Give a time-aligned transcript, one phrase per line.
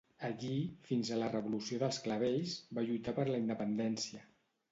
[0.27, 0.53] Allí,
[0.87, 4.27] fins a la Revolució dels Clavells, va lluitar per la independència.